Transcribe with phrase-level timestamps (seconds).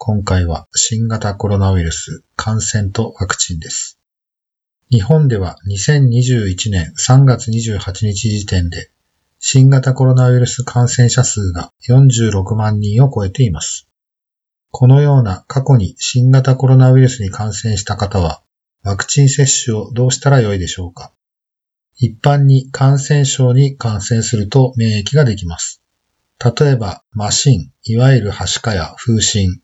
[0.00, 3.98] 今回は新型コロナウイルス感染とワクチンです。
[4.90, 8.92] 日本では2021年3月28日時点で
[9.40, 13.88] 新型コロナウイルス感染者数が46万人を超えています。
[14.70, 18.40] このような過去に新型コロナウイルスに感染した方は
[18.84, 21.12] ワクチン接種をどうしたらよいでしょうか
[21.96, 25.82] 一般に感染症に感染すると免疫ができます。
[26.38, 29.60] 例えば、マシン、いわゆるはしかや風疹、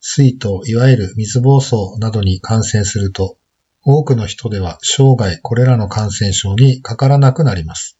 [0.00, 3.36] 水筒、いわゆる水疱瘡などに感染すると、
[3.82, 7.98] 多くの人では生涯これらの感染症にかからなくなります。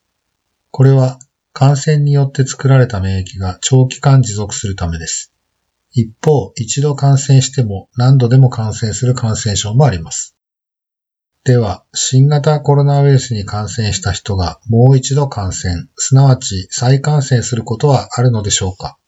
[0.71, 1.19] これは
[1.53, 5.33] 感染によって作られた免疫が長期間持続するためです。
[5.93, 10.37] 一方、一度感染しても何度でも感染する感染症もあります。
[11.43, 18.99] では、新型コロナウイルスに感染した人がもう一度感染、すなわち再感染することはあるのでしょうか？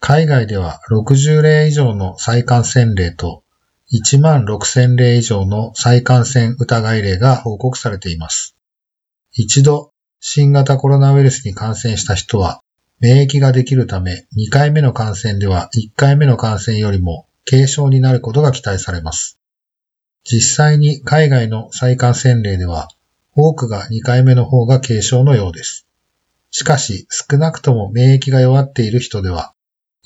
[0.00, 3.44] 海外では60例以上の再感染例と
[3.92, 8.56] 1万6000例以上の再感染疑い例が報告されています。
[9.32, 12.62] 一度新型コロナウイルスに感染した人は
[12.98, 19.40] 免疫ができるため2回目の感染では1回目の感染よりも軽症になることが期待されます。
[20.24, 22.88] 実際に海外の再感染例では、
[23.34, 25.86] 多くが2回目の方が軽症のようです。
[26.50, 29.54] しかし、少なくとも免疫が弱っている人では、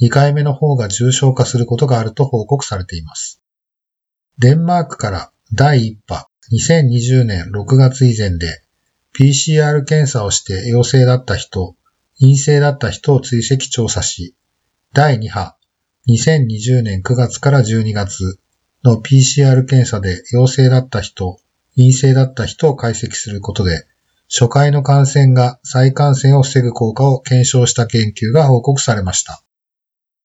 [0.00, 3.41] 2回目の方が重症化することがあると報告されています。
[4.38, 8.62] デンマークから第1波2020年6月以前で
[9.16, 11.77] PCR 検査をして陽性だった人、
[12.19, 14.34] 陰性だった人を追跡調査し、
[14.93, 15.56] 第2波
[16.09, 18.38] 2020年9月から12月
[18.82, 21.38] の PCR 検査で陽性だった人、
[21.76, 23.87] 陰性だった人を解析することで、
[24.28, 29.44] 初回の感染が再感染を防ぐ効果を検証した研究が報告されました。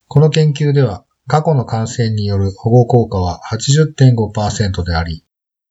[0.10, 5.24] この研究では、過去の感染による保護効果は80.5%であり、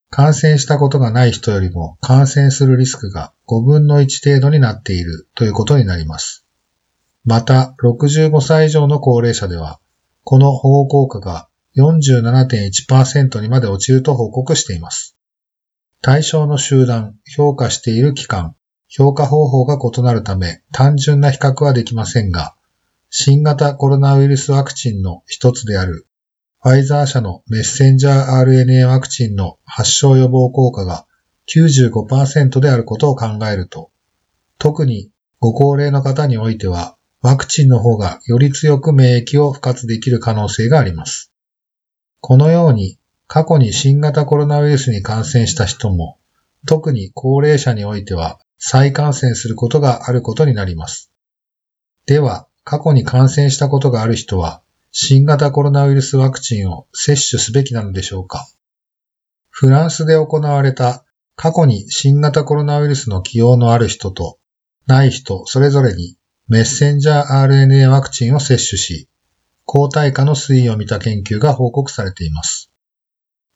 [0.09, 6.45] 感染したことがない人よりも感染するリスクが5分の1程度になっているということになります。
[7.25, 9.81] また、65歳以上の高齢者では、
[10.23, 15.17] この保護効果が47.1%にまで落ちると報告しています。
[16.01, 18.55] 対象の集団、評価している期間、
[18.87, 22.55] 評価方法が異なるため単純な比較はできませんが、
[23.11, 26.05] 新型コロナウイルスワクチンの一つである
[26.61, 31.05] ファイザー社のメッセンジャー RNA ワクチンの発症予防効果が
[31.47, 33.91] 95%であることを考えると、
[34.57, 35.09] 特に
[35.39, 41.31] ご高齢の方においてはワクチンの方がより強く免疫を復活できる可能性があります。
[42.19, 46.19] このように過去に新型コロナウイルスに感染した人も、
[46.67, 51.09] 特に高齢者においては再感染することがあることになります。
[52.05, 58.47] では、過去に感染したことがある人は、新型コロナウイルスワクチンを接種すべきなのでしょうか？
[59.49, 61.03] フランスで行われた
[61.35, 64.37] 過去に新型コロナウイルスの起用のある人と
[64.85, 66.15] ない人それぞれに
[66.47, 69.09] メッセンジャー RNA ワクチンを接種し、
[69.65, 72.71] 抗体価の推移を見た研究が報告されています。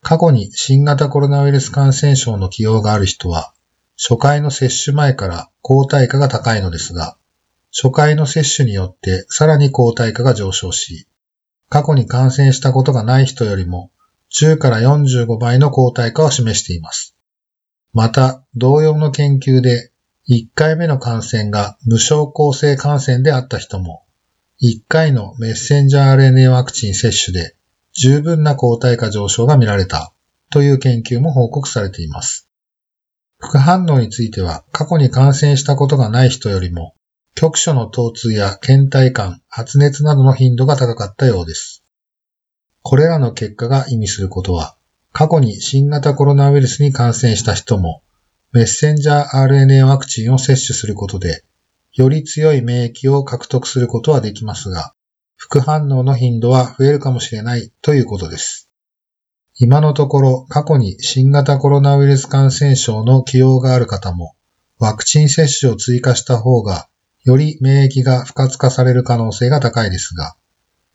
[0.02, 3.54] 過去に新型コロナウイルス感染症の起用がある人は、
[3.96, 7.16] 初回の接種前から抗体価が高いのですが、
[7.76, 11.08] 初回の接種によってさらに抗体価が上昇し、
[11.70, 13.92] 過去に感染したことがない人よりも
[14.32, 17.16] 10から45倍の抗体価を示しています。
[17.92, 19.92] また、同様の研究で
[20.30, 24.04] 1回目の感染が無症候性感染であった人も、
[24.62, 27.56] 1回のメッセンジャー RNA ワクチン接種で
[27.92, 30.14] 十分な抗体価上昇が見られた
[30.52, 32.48] という研究も報告されています。
[33.40, 36.94] 副反応については過去に感染したことがない人よりも
[37.36, 41.84] 局所の疼痛や倦怠感、発熱などの頻度が高かったようです。
[42.82, 44.78] これらの結果が意味することは、
[45.12, 48.02] 過去に新型コロナウイルスに感染した人も
[48.52, 51.44] メッセンジャー RNA ワクチンを接種することで
[51.94, 54.94] より強い免疫を獲得することはできますが、
[55.36, 58.70] 副反応の頻度は増えるかもしれないということです。
[59.60, 64.36] 今のところ過去に新型コロナウイルス感染症の起用がある方も、
[64.80, 66.90] ワクチン接種を追加した方が、
[67.24, 70.36] より免疫が不活化される可能性が高いですが、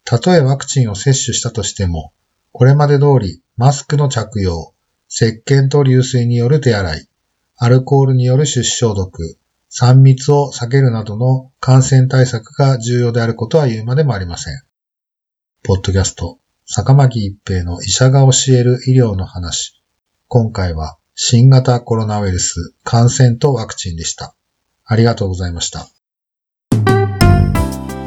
[0.04, 2.12] たとえワクチンを接種したとしても、
[2.52, 4.74] これまで通りマスクの着用、
[5.08, 7.08] 石鹸と流水による手洗い、
[7.56, 9.38] アルコールによる手指消毒、
[9.70, 14.62] 3密を避けるなどの感染対策が重要であることは言うまでもありません。
[15.62, 19.82] ポッドキャスト、坂巻一平の医者が教える医療の話。
[20.26, 24.34] 今回は新型コロナウイルス感染とワクチンでした。
[24.84, 25.88] ありがとうございました。